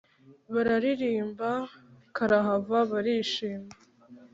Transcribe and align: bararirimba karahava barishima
bararirimba 0.53 1.49
karahava 2.15 2.77
barishima 2.91 3.71